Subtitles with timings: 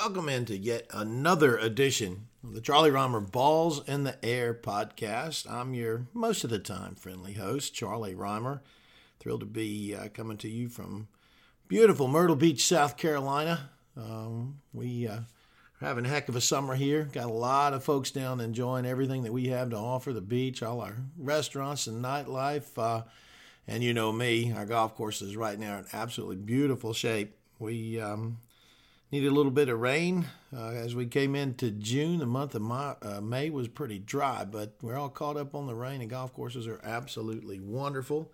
[0.00, 5.48] welcome into yet another edition of the Charlie Rymer Balls in the Air podcast.
[5.48, 8.62] I'm your most of the time friendly host, Charlie Rymer.
[9.18, 11.08] Thrilled to be uh, coming to you from
[11.68, 13.68] beautiful Myrtle Beach, South Carolina.
[13.94, 15.26] Um, we uh, are
[15.80, 17.06] having a heck of a summer here.
[17.12, 20.62] Got a lot of folks down enjoying everything that we have to offer the beach,
[20.62, 22.70] all our restaurants and nightlife.
[22.78, 23.02] Uh,
[23.68, 27.36] and you know me, our golf course is right now in absolutely beautiful shape.
[27.58, 28.38] We um,
[29.10, 32.18] needed a little bit of rain uh, as we came into June.
[32.18, 35.66] The month of my, uh, May was pretty dry, but we're all caught up on
[35.66, 38.30] the rain, and golf courses are absolutely wonderful.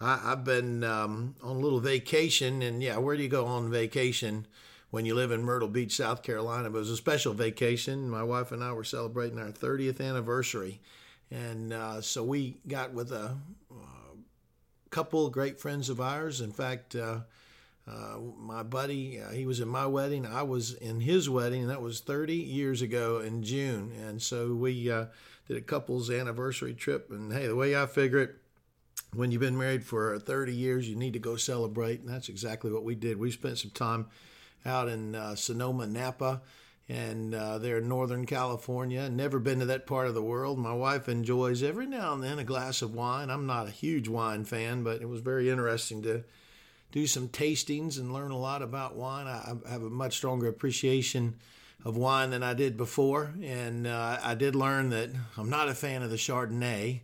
[0.00, 3.70] I, have been um, on a little vacation, and yeah, where do you go on
[3.70, 4.46] vacation
[4.90, 6.70] when you live in Myrtle Beach, South Carolina?
[6.70, 8.08] But it was a special vacation.
[8.08, 10.80] My wife and I were celebrating our 30th anniversary,
[11.30, 13.36] and uh, so we got with a,
[13.70, 16.40] a couple great friends of ours.
[16.40, 16.94] In fact,
[17.88, 20.26] uh, my buddy, uh, he was in my wedding.
[20.26, 23.92] I was in his wedding, and that was 30 years ago in June.
[24.00, 25.06] And so we uh,
[25.46, 27.10] did a couple's anniversary trip.
[27.10, 28.34] And hey, the way I figure it,
[29.14, 32.00] when you've been married for 30 years, you need to go celebrate.
[32.00, 33.18] And that's exactly what we did.
[33.18, 34.06] We spent some time
[34.64, 36.42] out in uh, Sonoma, Napa,
[36.88, 39.08] and uh, there in Northern California.
[39.08, 40.58] Never been to that part of the world.
[40.58, 43.30] My wife enjoys every now and then a glass of wine.
[43.30, 46.24] I'm not a huge wine fan, but it was very interesting to
[46.92, 49.26] do some tastings and learn a lot about wine.
[49.26, 51.36] I, have a much stronger appreciation
[51.84, 55.74] of wine than I did before, and uh, I did learn that I'm not a
[55.74, 57.00] fan of the Chardonnay.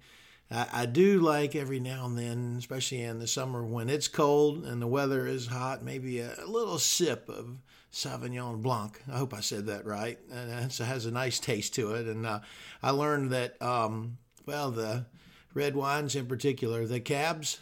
[0.50, 4.64] I, I, do like every now and then, especially in the summer when it's cold
[4.64, 7.58] and the weather is hot, maybe a, a little sip of
[7.92, 9.00] Sauvignon Blanc.
[9.10, 10.19] I hope I said that right.
[10.30, 12.06] And it has a nice taste to it.
[12.06, 12.41] And uh,
[12.83, 15.06] I learned that, um, well, the
[15.55, 17.60] red wines in particular, the cabs,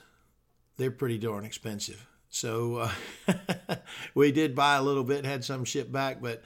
[0.76, 2.06] they're pretty darn expensive.
[2.30, 2.90] So
[3.28, 3.76] uh,
[4.14, 6.42] we did buy a little bit, had some shipped back, but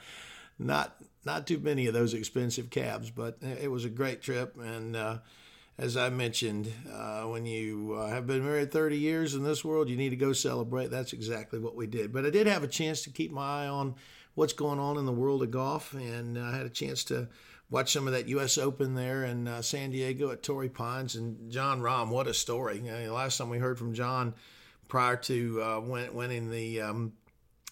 [0.59, 3.11] not not too many of those expensive cabs.
[3.11, 5.19] But it was a great trip, and uh,
[5.77, 9.89] as I mentioned, uh, when you uh, have been married 30 years in this world,
[9.89, 10.89] you need to go celebrate.
[10.89, 12.11] That's exactly what we did.
[12.11, 13.95] But I did have a chance to keep my eye on
[14.33, 17.27] what's going on in the world of golf, and I had a chance to
[17.69, 18.57] watch some of that U.S.
[18.57, 21.15] Open there in uh, San Diego at Torrey Pines.
[21.15, 22.79] And Jon Rahm, what a story!
[23.07, 24.33] Last time we heard from Jon
[24.87, 27.13] prior to uh, winning the um,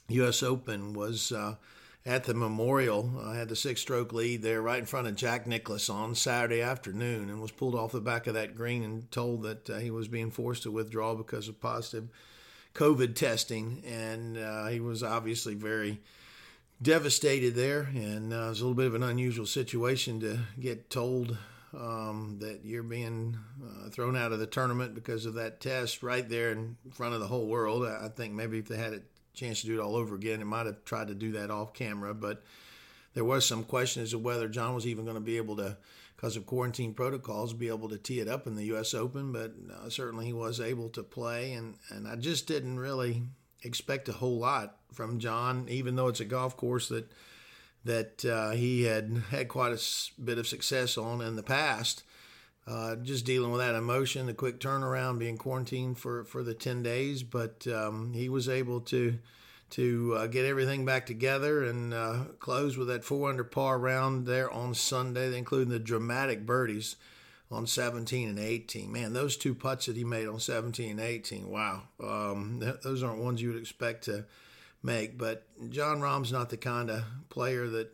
[0.09, 0.43] U.S.
[0.43, 1.55] Open was uh,
[2.05, 3.21] at the Memorial.
[3.23, 7.29] I had the six-stroke lead there, right in front of Jack Nicklaus on Saturday afternoon,
[7.29, 10.07] and was pulled off the back of that green and told that uh, he was
[10.07, 12.09] being forced to withdraw because of positive
[12.73, 16.01] COVID testing, and uh, he was obviously very
[16.81, 20.89] devastated there, and uh, it was a little bit of an unusual situation to get
[20.89, 21.37] told
[21.75, 26.27] um, that you're being uh, thrown out of the tournament because of that test right
[26.27, 27.85] there in front of the whole world.
[27.85, 29.01] I think maybe if they had a
[29.33, 31.73] chance to do it all over again, it might have tried to do that off
[31.73, 32.13] camera.
[32.13, 32.43] But
[33.13, 35.77] there was some question as to whether Jon was even going to be able to,
[36.15, 38.93] because of quarantine protocols, be able to tee it up in the U.S.
[38.93, 39.31] Open.
[39.31, 43.23] But uh, certainly he was able to play, and and I just didn't really
[43.63, 47.11] expect a whole lot from Jon, even though it's a golf course that
[47.85, 52.03] that uh, he had had quite a bit of success on in the past.
[52.65, 56.81] Uh, just dealing with that emotion, the quick turnaround, being quarantined for, for the 10
[56.81, 59.19] days, but um, he was able to
[59.69, 64.27] to uh, get everything back together and uh, close with that four under par round
[64.27, 66.95] there on Sunday, including the dramatic birdies
[67.49, 68.91] on 17 and 18.
[68.91, 71.83] Man, those two putts that he made on 17 and 18, wow.
[71.99, 74.25] Um, th- those aren't ones you would expect to
[74.83, 75.17] make.
[75.17, 77.89] But Jon Rahm's not the kind of player that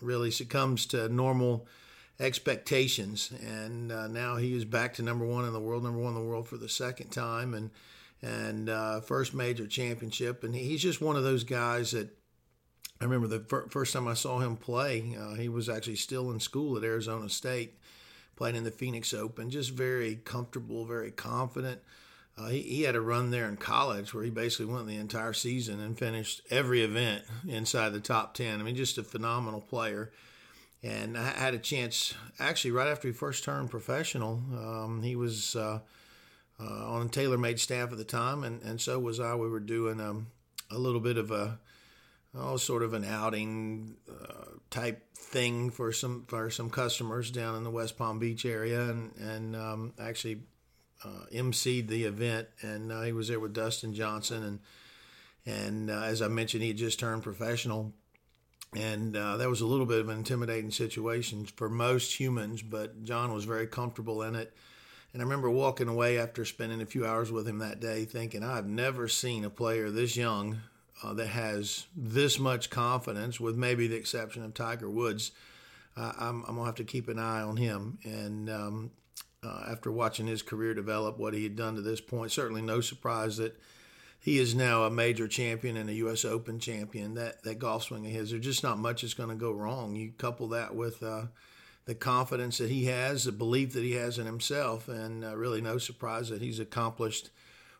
[0.00, 1.66] really succumbs to normal
[2.20, 3.32] expectations.
[3.44, 6.22] And uh, now he is back to number one in the world, number one in
[6.22, 7.70] the world for the second time, and
[8.22, 10.42] and uh, first major championship.
[10.42, 12.10] And he's just one of those guys that.
[12.98, 16.30] I remember the fir- first time I saw him play, uh, he was actually still
[16.30, 17.78] in school at Arizona State,
[18.36, 19.50] playing in the Phoenix Open.
[19.50, 21.82] Just very comfortable, very confident.
[22.38, 25.32] Uh, he, he had a run there in college where he basically went the entire
[25.32, 28.60] season and finished every event inside the top 10.
[28.60, 30.12] I mean, just a phenomenal player.
[30.82, 35.56] And I had a chance, actually, right after he first turned professional, um, he was
[35.56, 35.80] uh,
[36.60, 39.34] uh, on TaylorMade staff at the time, and, and so was I.
[39.34, 40.28] We were doing um,
[40.70, 41.58] a little bit of a,
[42.34, 47.64] oh, sort of an outing uh, type thing for some for some customers down in
[47.64, 50.42] the West Palm Beach area, and and um, actually
[51.06, 54.60] uh, emceed the event, and uh, he was there with Dustin Johnson, and
[55.46, 57.92] and uh, as I mentioned, he had just turned professional,
[58.74, 63.04] and uh, that was a little bit of an intimidating situation for most humans, but
[63.04, 64.52] Jon was very comfortable in it.
[65.12, 68.42] And I remember walking away after spending a few hours with him that day, thinking
[68.42, 70.58] I've never seen a player this young
[71.02, 75.30] uh, that has this much confidence, with maybe the exception of Tiger Woods.
[75.96, 77.98] I'm, I'm, gonna have to keep an eye on him.
[78.04, 78.90] And um,
[79.46, 82.80] uh, after watching his career develop, what he had done to this point, certainly no
[82.80, 83.58] surprise that
[84.18, 86.24] he is now a major champion and a U.S.
[86.24, 87.14] Open champion.
[87.14, 89.94] That that golf swing of his, there's just not much that's going to go wrong.
[89.94, 91.26] You couple that with uh,
[91.84, 95.60] the confidence that he has, the belief that he has in himself, and uh, really
[95.60, 97.30] no surprise that he's accomplished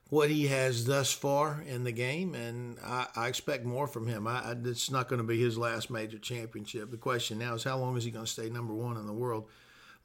[0.08, 4.26] what he has thus far in the game, and I, I expect more from him.
[4.26, 6.90] I, I, it's not going to be his last major championship.
[6.90, 9.12] The question now is how long is he going to stay number one in the
[9.12, 9.48] world?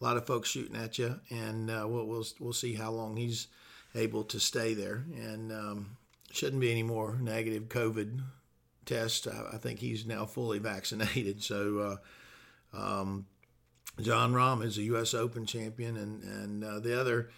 [0.02, 3.18] A lot of folks shooting at you, and uh, we'll, we'll we'll see how long
[3.18, 3.48] he's
[3.94, 5.06] able to stay there.
[5.16, 5.98] And um,
[6.32, 8.22] shouldn't be any more negative COVID
[8.86, 9.28] tests.
[9.28, 11.44] I, I think he's now fully vaccinated.
[11.44, 11.80] So.
[11.80, 11.98] Uh,
[12.74, 13.26] um,
[14.00, 15.14] Jon Rahm is a U.S.
[15.14, 17.30] Open champion, and and uh, the other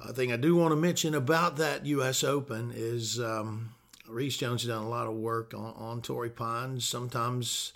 [0.00, 2.22] uh, thing I do want to mention about that U.S.
[2.22, 3.70] Open is um,
[4.08, 6.86] Rees Jones has done a lot of work on, on Torrey Pines.
[6.86, 7.72] Sometimes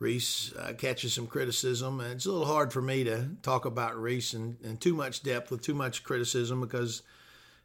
[0.00, 4.00] Rees uh, catches some criticism, and it's a little hard for me to talk about
[4.00, 7.02] Rees in, in too much depth with too much criticism because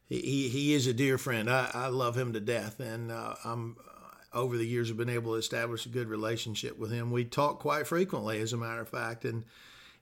[0.06, 1.50] he, he, he is a dear friend.
[1.50, 5.08] I, I love him to death, and uh, I'm uh, over the years have been
[5.08, 7.10] able to establish a good relationship with him.
[7.10, 9.44] We talk quite frequently, as a matter of fact, and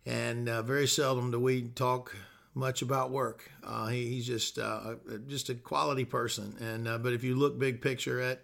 [0.05, 2.15] and uh, very seldom do we talk
[2.55, 3.51] much about work.
[3.63, 4.97] Uh, he, he's just uh,
[5.29, 6.57] just a quality person.
[6.61, 8.43] And uh, but if you look big picture at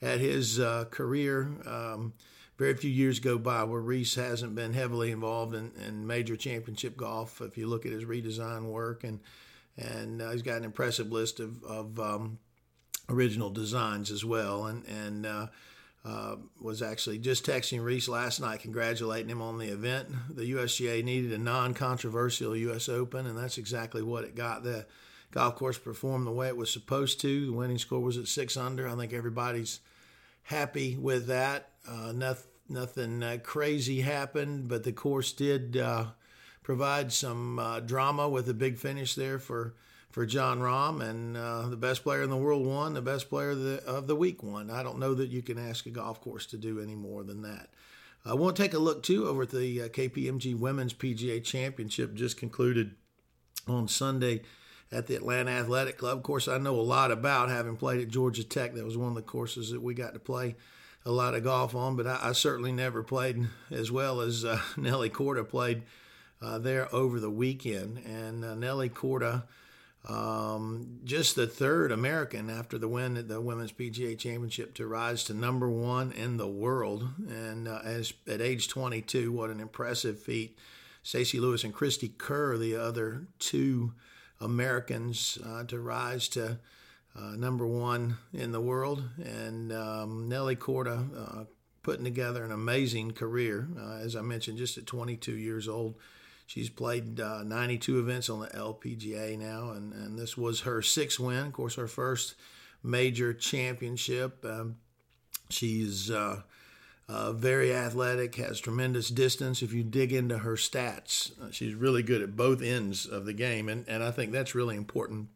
[0.00, 2.12] at his uh, career, um,
[2.56, 6.96] very few years go by where Rees hasn't been heavily involved in, in, major championship
[6.96, 7.40] golf.
[7.40, 9.20] If you look at his redesign work and
[9.76, 12.38] and uh, he's got an impressive list of, of um,
[13.08, 14.66] original designs as well.
[14.66, 20.08] And and uh, was actually just texting Rees last night, congratulating him on the event.
[20.28, 22.88] The USGA needed a non-controversial U.S.
[22.88, 24.64] Open, and that's exactly what it got.
[24.64, 24.86] The
[25.30, 27.46] golf course performed the way it was supposed to.
[27.46, 28.88] The winning score was at six under.
[28.88, 29.80] I think everybody's
[30.42, 31.70] happy with that.
[31.86, 32.12] Uh,
[32.68, 36.06] nothing, uh, crazy happened, but the course did uh,
[36.62, 39.74] provide some uh, drama with a big finish there for
[40.10, 43.50] for Jon Rahm, and uh, the best player in the world won, the best player
[43.50, 44.70] of the, of the week won.
[44.70, 47.42] I don't know that you can ask a golf course to do any more than
[47.42, 47.70] that.
[48.24, 52.14] I want to take a look too over at the uh, KPMG Women's PGA Championship
[52.14, 52.94] just concluded
[53.66, 54.42] on Sunday
[54.92, 56.18] at the Atlanta Athletic Club.
[56.18, 58.74] Of course, I know a lot about having played at Georgia Tech.
[58.74, 60.54] That was one of the courses that we got to play
[61.06, 64.60] a lot of golf on, but I, I certainly never played as well as uh,
[64.76, 65.82] Nelly Korda played
[66.40, 67.98] uh, there over the weekend.
[67.98, 69.44] And uh, Nelly Korda
[70.06, 75.24] um, just the third American after the win at the Women's PGA Championship to rise
[75.24, 77.08] to number one in the world.
[77.28, 80.58] And uh, as at age 22, what an impressive feat.
[81.02, 83.92] Stacy Lewis and Cristie Kerr, the other two
[84.40, 86.58] Americans uh, to rise to
[87.16, 89.02] uh, number one in the world.
[89.22, 91.44] And um, Nelly Korda uh,
[91.82, 95.96] putting together an amazing career, uh, as I mentioned, just at 22 years old.
[96.46, 101.18] She's played uh, 92 events on the LPGA now, and, and this was her sixth
[101.18, 101.46] win.
[101.46, 102.34] Of course, her first
[102.82, 104.44] major championship.
[104.44, 104.76] Um,
[105.48, 106.42] she's uh,
[107.08, 109.62] uh, very athletic, has tremendous distance.
[109.62, 113.70] If you dig into her stats, she's really good at both ends of the game,
[113.70, 115.28] and, and I think that's really important.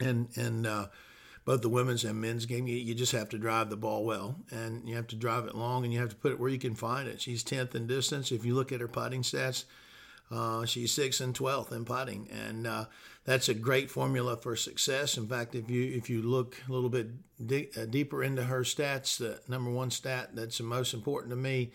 [0.00, 0.86] And and uh,
[1.44, 4.36] both the women's and men's game, you, you just have to drive the ball well,
[4.50, 6.58] and you have to drive it long, and you have to put it where you
[6.58, 7.20] can find it.
[7.20, 8.32] She's 10th in distance.
[8.32, 9.64] If you look at her putting stats
[10.30, 12.86] uh, she's sixth and twelfth in putting, and uh,
[13.24, 15.16] that's a great formula for success.
[15.16, 17.08] In fact, if you if you look a little bit
[17.44, 21.36] de- uh, deeper into her stats, the number one stat that's the most important to
[21.36, 21.70] me,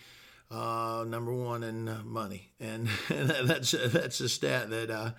[0.49, 5.11] uh, number one in uh, money, and, and that's that's a stat that uh,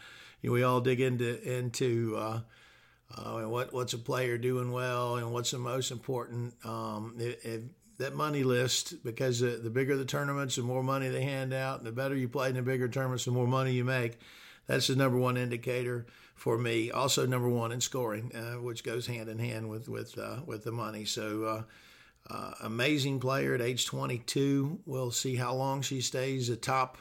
[0.43, 2.43] you know, we all dig into into.
[3.16, 6.54] What what's a player doing well, and what's the most important?
[6.64, 7.16] Um,
[7.99, 11.78] that money list because the, the bigger the tournaments, the more money they hand out,
[11.78, 14.19] and the better you play in the bigger tournaments, the more money you make.
[14.66, 16.90] That's the number one indicator for me.
[16.90, 20.64] Also, number one in scoring, uh, which goes hand in hand with with uh, with
[20.64, 21.04] the money.
[21.04, 21.62] So, uh,
[22.33, 24.81] uh amazing player at age 22.
[24.87, 26.99] We'll see how long she stays atop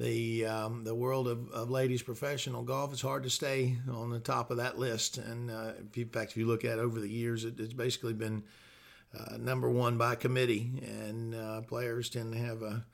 [0.00, 2.92] the um, the world of, of ladies professional golf.
[2.92, 6.38] It's hard to stay on the top of that list, and uh, in fact, if
[6.38, 8.42] you look at over the years, it, it's basically been
[9.14, 12.86] uh, number one by committee, and uh, players tend to have a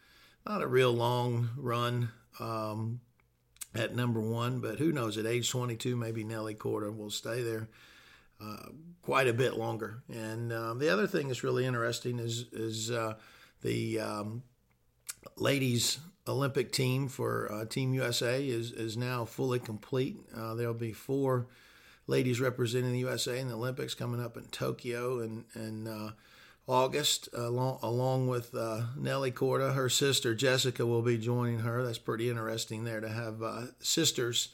[0.44, 2.08] not a real long run
[2.40, 3.00] um,
[3.72, 5.16] at number one, but who knows?
[5.16, 7.68] At age 22, maybe Nelly Korda will stay there
[8.42, 8.70] uh,
[9.02, 10.02] quite a bit longer.
[10.12, 13.14] And um, the other thing that's really interesting is is uh,
[13.62, 14.42] the um,
[15.36, 20.18] ladies Olympic team for uh, Team USA is is now fully complete.
[20.36, 21.46] Uh, there'll be four
[22.06, 26.10] ladies representing the USA in the Olympics coming up in Tokyo, and and uh,
[26.68, 29.74] August, along, along with uh, Nelly Korda.
[29.74, 31.84] Her sister Jessica will be joining her.
[31.84, 34.48] That's pretty interesting there to have uh, sisters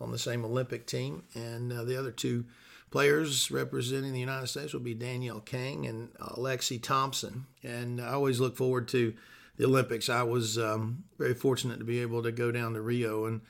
[0.00, 1.24] on the same Olympic team.
[1.34, 2.46] And uh, the other two
[2.90, 7.44] players representing the United States will be Danielle Kang and uh, Lexi Thompson.
[7.62, 9.12] And I always look forward to
[9.58, 10.08] the Olympics.
[10.08, 13.42] I was um, very fortunate to be able to go down to Rio and,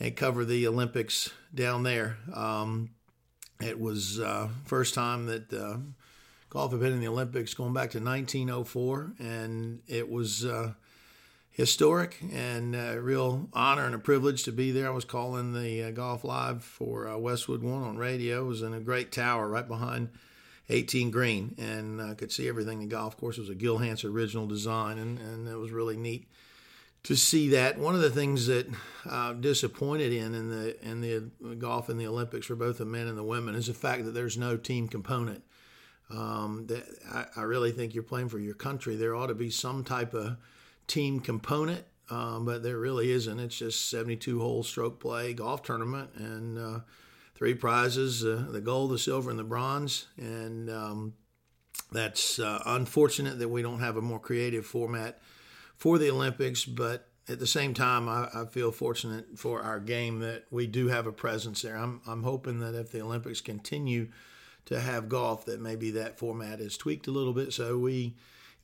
[0.00, 2.16] and cover the Olympics down there.
[2.32, 2.90] Um,
[3.60, 5.78] it was uh, first time that uh,
[6.48, 10.74] golf had been in the Olympics going back to 1904, and it was uh,
[11.50, 14.86] historic and a real honor and a privilege to be there.
[14.86, 18.44] I was calling the uh, golf live for uh, Westwood One on radio.
[18.44, 20.10] It was in a great tower right behind
[20.70, 22.80] 18 Green, and I could see everything.
[22.80, 26.28] The golf course was a Gil Hanse original design, and, and it was really neat
[27.04, 27.78] to see that.
[27.78, 28.66] One of the things that
[29.10, 33.06] I'm disappointed in in the in the golf in the Olympics for both the men
[33.06, 35.42] and the women is the fact that there's no team component.
[36.10, 38.96] Um, that I, I, really think you're playing for your country.
[38.96, 40.38] There ought to be some type of
[40.86, 43.38] team component, um, but there really isn't.
[43.38, 46.80] It's just 72 hole stroke play golf tournament and uh,
[47.38, 50.08] three prizes: uh, the gold, the silver, and the bronze.
[50.18, 51.14] And um,
[51.90, 55.20] that's uh, unfortunate that we don't have a more creative format
[55.76, 60.20] for the Olympics, but at the same time, I, I, feel fortunate for our game
[60.20, 61.76] that we do have a presence there.
[61.76, 64.08] I'm, I'm hoping that if the Olympics continue
[64.64, 68.16] to have golf, that maybe that format is tweaked a little bit so we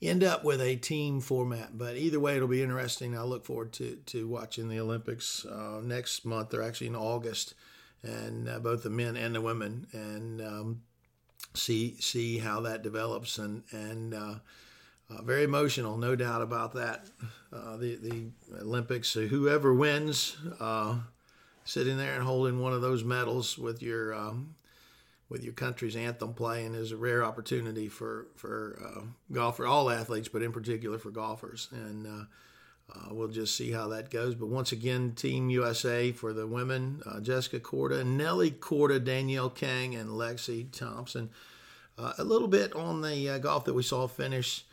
[0.02, 1.76] end up with a team format.
[1.76, 3.16] But either way, it'll be interesting.
[3.16, 6.50] I look forward to, to watching the Olympics uh, next month.
[6.50, 7.54] They're actually in August,
[8.04, 10.82] and uh, both the men and the women, and um,
[11.54, 14.14] see see how that develops and and.
[14.14, 14.34] Uh,
[15.10, 17.06] uh, very emotional, no doubt about that.
[17.52, 18.24] Uh, the the
[18.60, 20.96] Olympics, so whoever wins, uh,
[21.64, 24.54] sitting there and holding one of those medals with your um,
[25.28, 30.28] with your country's anthem playing is a rare opportunity for for uh, golfer, all athletes,
[30.28, 31.68] but in particular for golfers.
[31.70, 32.26] And
[32.90, 34.34] uh, uh, we'll just see how that goes.
[34.34, 40.10] But once again, Team USA for the women: Jessica Korda, Nelly Korda, Danielle Kang, and
[40.10, 41.30] Lexi Thompson.
[41.98, 44.64] a little bit on the golf that we saw finish.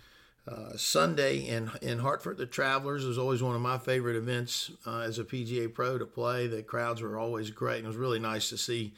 [0.48, 5.00] Uh, Sunday in in Hartford, the Travelers was always one of my favorite events uh,
[5.00, 6.48] as a PGA pro to play.
[6.48, 8.94] The crowds were always great, and it was really nice to see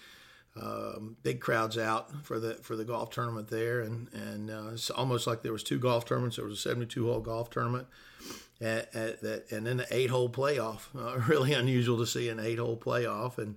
[0.56, 3.82] um, big crowds out for the for the golf tournament there.
[3.82, 6.38] And and uh, it's almost like there was two golf tournaments.
[6.38, 7.88] There was a 72 hole golf tournament,
[8.64, 10.88] at, at that, and then the eight hole playoff.
[10.98, 13.56] Uh, really unusual to see an eight hole playoff, and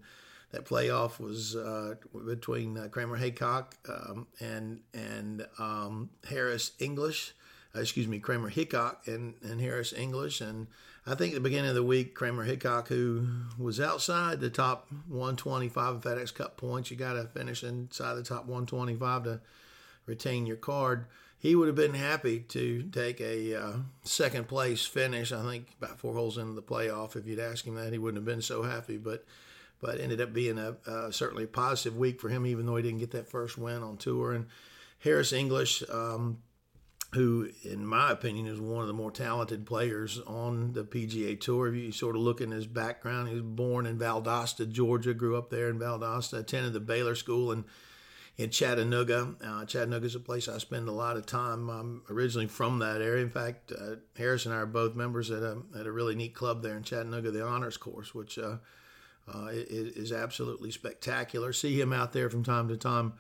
[0.50, 1.94] that playoff was uh,
[2.26, 7.34] between uh, Kramer Hickok um, and and um, Harris English
[7.76, 10.40] uh, excuse me, Kramer Hickok and, and Harris English.
[10.40, 10.66] And
[11.06, 13.26] I think at the beginning of the week, Kramer Hickok, who
[13.58, 18.46] was outside the top 125 FedEx Cup points, you got to finish inside the top
[18.46, 19.40] 125 to
[20.06, 21.06] retain your card.
[21.38, 25.33] He would have been happy to take a uh, second place finish.
[25.33, 27.14] I think about four holes into the playoff.
[27.14, 28.97] If you'd asked him that, he wouldn't have been so happy.
[28.97, 29.25] But
[29.81, 32.83] but ended up being a uh, certainly a positive week for him, even though he
[32.83, 34.33] didn't get that first win on tour.
[34.33, 34.47] And
[35.00, 35.83] Harris English.
[35.90, 36.38] Um,
[37.12, 41.69] who, in my opinion, is one of the more talented players on the PGA Tour.
[41.69, 45.37] If you sort of look in his background, he was born in Valdosta, Georgia, grew
[45.37, 47.64] up there in Valdosta, attended the Baylor School in,
[48.38, 49.35] in Chattanooga.
[49.43, 51.71] Uh, Chattanooga is a place I spend a lot of time.
[51.71, 53.23] I'm originally from that area.
[53.23, 56.35] In fact, uh, Harris and I are both members at a, at a really neat
[56.35, 58.57] club there in Chattanooga, the Honors Course, which uh,
[59.33, 61.52] uh is, absolutely spectacular.
[61.52, 63.14] See him out there from time to time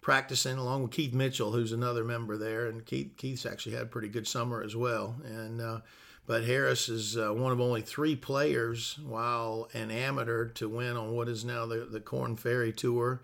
[0.00, 3.86] practicing along with Keith Mitchell, who's another member there, and Keith Keith's actually had a
[3.86, 5.16] pretty good summer as well.
[5.24, 5.80] And uh,
[6.26, 11.12] but Harris is uh, one of only three players, while an amateur, to win on
[11.12, 13.20] what is now the the Korn Ferry Tour.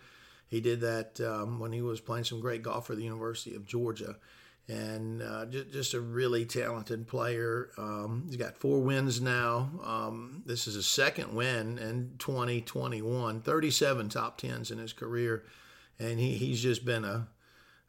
[0.49, 3.67] He did that um, when he was playing some great golf for the University of
[3.67, 4.17] Georgia.
[4.69, 7.71] And uh, just, just a really talented player.
[7.79, 9.71] Um, he's got four wins now.
[9.85, 15.45] Um, this is his second win in 2021, 37 top tens in his career
[15.99, 17.29] and he, he's just been a,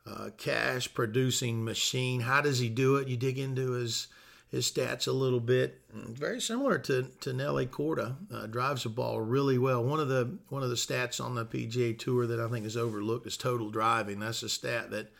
[0.05, 2.21] a cash producing machine.
[2.21, 3.07] How does he do it?
[3.07, 4.07] You dig into his
[4.49, 5.81] his stats a little bit.
[5.93, 9.83] Very similar to to Nelly Korda, Uh, drives the ball really well.
[9.83, 12.77] One of the one of the stats on the PGA Tour that I think is
[12.77, 14.19] overlooked is total driving.
[14.19, 15.11] That's a stat that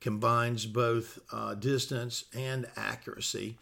[0.00, 3.58] combines both uh, distance and accuracy.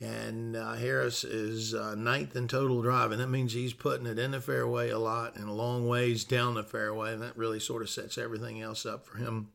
[0.00, 3.18] And uh, Harris is uh, ninth in total driving.
[3.18, 6.64] That means he's putting it in the fairway a lot and long ways down the
[6.64, 7.12] fairway.
[7.12, 9.50] And that really sort of sets everything else up for him.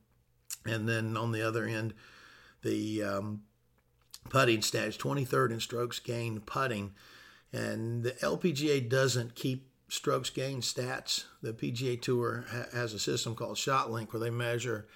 [0.65, 1.94] And then on the other end,
[2.63, 3.41] the um,
[4.28, 6.92] putting stats 23rd in strokes gained putting.
[7.52, 11.26] And the LPGA doesn't keep strokes gained stats.
[11.42, 14.88] The PGA Tour ha- has a system called ShotLink where they measure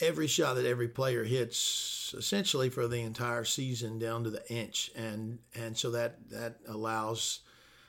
[0.00, 4.90] every shot that every player hits essentially for the entire season down to the inch
[4.96, 7.40] and and so that that allows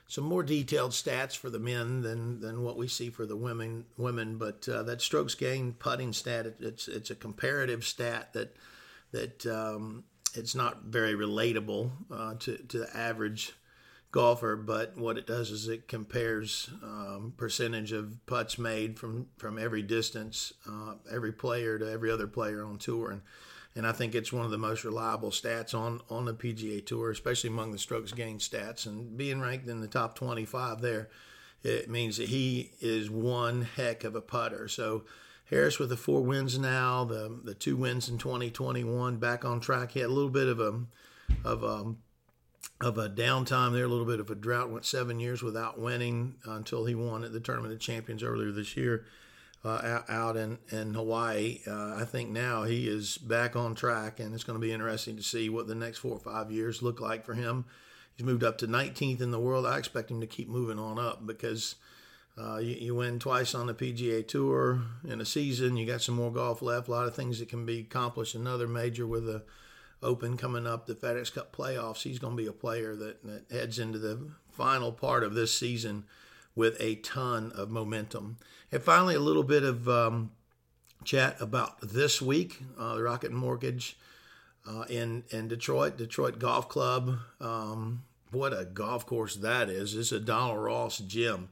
[0.08, 3.86] some more detailed stats for the men than than what we see for the women
[3.98, 8.54] women but uh, that strokes gained putting stat it, it's it's a comparative stat that
[9.12, 13.54] that um, it's not very relatable uh, to to the average
[14.12, 19.58] golfer, but what it does is it compares um, percentage of putts made from from
[19.58, 23.22] every distance, uh, every player to every other player on tour, and
[23.76, 27.12] and I think it's one of the most reliable stats on on the PGA Tour,
[27.12, 31.10] especially among the strokes gained stats, and being ranked in the top 25 there,
[31.64, 34.68] it means that he is one heck of a putter.
[34.68, 35.04] So.
[35.54, 39.92] Harris with the four wins now, the the two wins in 2021, back on track.
[39.92, 40.82] He had a little bit of a
[41.46, 41.96] of a
[42.82, 44.70] of a downtime there, a little bit of a drought.
[44.70, 48.76] Went seven years without winning until he won at the Tournament of Champions earlier this
[48.76, 49.06] year
[49.64, 51.60] uh, out in, in Hawaii.
[51.66, 55.16] Uh, I think now he is back on track, and it's going to be interesting
[55.18, 57.66] to see what the next four or five years look like for him.
[58.16, 59.66] He's moved up to 19th in the world.
[59.66, 61.76] I expect him to keep moving on up because
[62.38, 65.78] uh, you, you, win twice on the PGA Tour in a season.
[65.78, 66.88] You got some more golf left.
[66.88, 68.34] A lot of things that can be accomplished.
[68.34, 69.44] Another major with a
[70.04, 72.04] Open coming up, the FedEx Cup playoffs.
[72.04, 75.58] He's going to be a player that, that heads into the final part of this
[75.58, 76.04] season
[76.56, 78.38] with a ton of momentum.
[78.72, 80.32] And finally, a little bit of um,
[81.06, 83.98] chat about this week uh, the Rocket Mortgage
[84.68, 87.20] uh, in, in Detroit, Detroit Golf Club.
[87.40, 89.96] Um, what a golf course that is.
[89.96, 91.48] It's a Donald Ross gym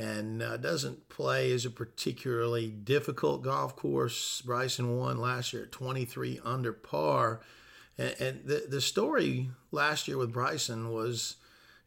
[0.00, 4.40] and uh, doesn't play as a particularly difficult golf course.
[4.40, 7.40] Bryson won last year at 23 under par
[8.00, 11.36] and, and the the story last year with Bryson was,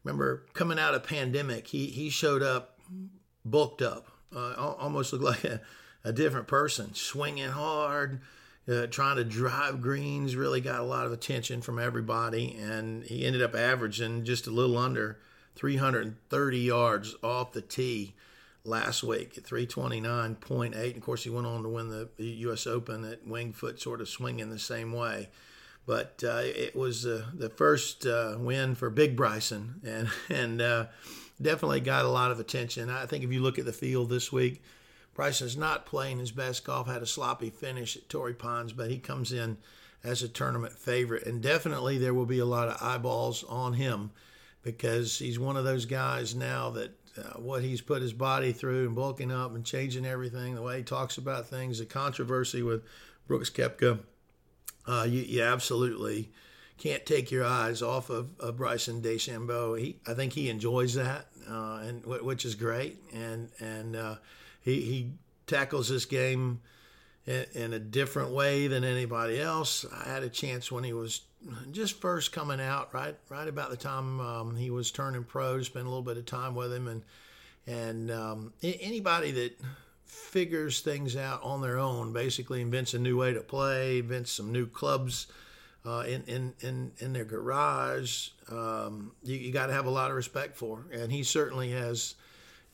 [0.04, 2.78] remember coming out of pandemic, he he showed up,
[3.44, 5.60] bulked up, uh, almost looked like a,
[6.04, 8.20] a different person, swinging hard.
[8.66, 13.26] Uh, trying to drive greens really got a lot of attention from everybody, and he
[13.26, 15.18] ended up averaging just a little under
[15.56, 18.14] 330 yards off the tee
[18.64, 20.74] last week at 329.8.
[20.74, 22.66] And Of course, he went on to win the U.S.
[22.66, 25.28] Open at Winged Foot, sort of swinging the same way
[25.86, 30.86] but uh, it was uh, the first uh, win for Big Bryson, and and uh,
[31.40, 32.90] definitely got a lot of attention.
[32.90, 34.62] I think if you look at the field this week,
[35.14, 36.86] Bryson's not playing his best golf.
[36.86, 39.58] Had a sloppy finish at Torrey Pines, but he comes in
[40.02, 44.10] as a tournament favorite, and definitely there will be a lot of eyeballs on him
[44.64, 46.90] because he's one of those guys now that.
[47.16, 50.78] Uh, what he's put his body through and bulking up and changing everything, the way
[50.78, 52.82] he talks about things, the controversy with
[53.28, 54.00] Brooks Koepka,
[54.86, 56.30] uh, you, you, absolutely
[56.76, 59.78] can't take your eyes off of, of Bryson DeChambeau.
[59.78, 62.98] He, I think he enjoys that, uh, and which is great.
[63.12, 64.16] And and uh,
[64.60, 65.12] he he
[65.46, 66.60] tackles this game
[67.26, 69.84] in, a different way than anybody else.
[69.92, 71.22] I had a chance when he was
[71.72, 75.64] just first coming out, right right about the time um, he was turning pro, to
[75.64, 77.02] spend a little bit of time with him, and
[77.66, 79.58] and um, anybody that
[80.04, 82.12] figures things out on their own.
[82.12, 85.26] Basically, invents a new way to play, invents some new clubs
[85.86, 88.28] uh, in, in in in their garage.
[88.50, 92.14] Um, you, you got to have a lot of respect for, and he certainly has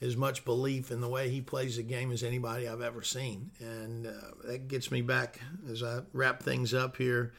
[0.01, 3.51] as much belief in the way he plays the game as anybody I've ever seen,
[3.61, 4.13] and uh,
[4.45, 7.33] that gets me back as I wrap things up here.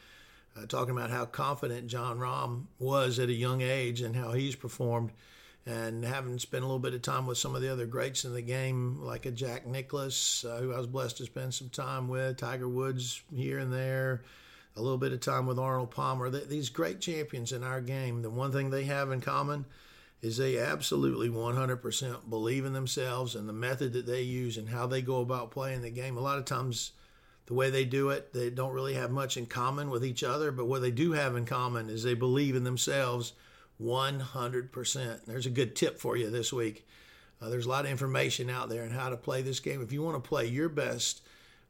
[0.56, 4.54] Uh, talking about how confident Jon Rahm was at a young age and how he's
[4.54, 5.12] performed
[5.65, 8.34] and having spent a little bit of time with some of the other greats in
[8.34, 12.10] the game, like a Jack Nicklaus, uh, who I was blessed to spend some time
[12.10, 14.24] with, Tiger Woods here and there,
[14.76, 16.30] a little bit of time with Arnold Palmer.
[16.30, 19.65] These great champions in our game, the one thing they have in common
[20.21, 24.86] is they absolutely 100% believe in themselves and the method that they use and how
[24.86, 26.15] they go about playing the game.
[26.15, 26.91] A lot of times,
[27.47, 30.51] the way they do it, they don't really have much in common with each other,
[30.51, 33.34] but what they do have in common is they believe in themselves
[33.81, 35.25] 100%.
[35.25, 36.88] There's a good tip for you this week.
[37.41, 39.81] Uh, there's a lot of information out there on how to play this game.
[39.81, 41.21] If you want to play your best,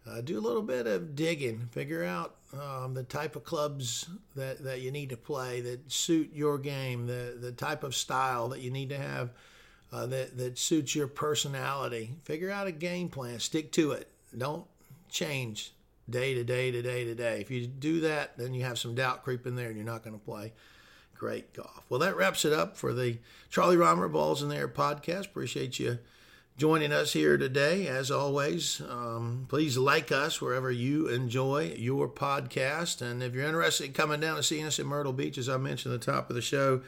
[0.05, 1.69] uh, do a little bit of digging.
[1.71, 6.31] Figure out um, the type of clubs that, that you need to play that suit
[6.33, 9.31] your game, the, the type of style that you need to have
[9.91, 12.15] uh, that, that suits your personality.
[12.23, 13.39] Figure out a game plan.
[13.39, 14.09] Stick to it.
[14.37, 14.65] Don't
[15.09, 15.73] change
[16.09, 17.41] day to day to day to day.
[17.41, 20.03] If you do that, then you have some doubt creep in there and you're not
[20.03, 20.53] going to play
[21.15, 21.83] great golf.
[21.87, 25.25] Well, that wraps it up for the Charlie Rymer Balls in the Air podcast.
[25.25, 25.99] Appreciate you
[26.61, 27.87] joining us here today.
[27.87, 33.01] As always, um, please like us wherever you enjoy your podcast.
[33.01, 35.57] And if you're interested in coming down and seeing us at Myrtle Beach, as I
[35.57, 36.83] mentioned at the top of the show,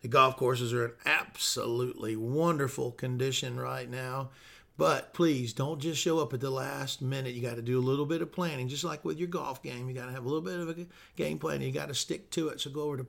[0.00, 4.30] the golf courses are in absolutely wonderful condition right now.
[4.76, 7.34] But please don't just show up at the last minute.
[7.34, 9.88] You got to do a little bit of planning, just like with your golf game.
[9.88, 11.60] You got to have a little bit of a game plan.
[11.60, 12.60] You got to stick to it.
[12.60, 13.04] So go over to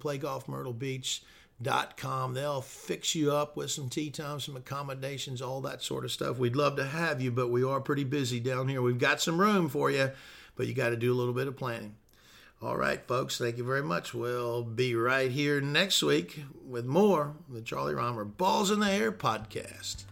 [1.64, 2.34] playgolfmyrtlebeach.com.
[2.34, 6.38] They'll fix you up with some tee times, some accommodations, all that sort of stuff.
[6.38, 8.82] We'd love to have you, but we are pretty busy down here.
[8.82, 10.12] We've got some room for you,
[10.56, 11.96] but you got to do a little bit of planning.
[12.62, 14.14] All right, folks, thank you very much.
[14.14, 19.12] We'll be right here next week with more the Charlie Rymer Balls in the Air
[19.12, 20.06] podcast.